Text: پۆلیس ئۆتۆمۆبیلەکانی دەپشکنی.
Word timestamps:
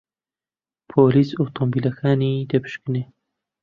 پۆلیس 0.89 1.29
ئۆتۆمۆبیلەکانی 1.37 2.47
دەپشکنی. 2.51 3.03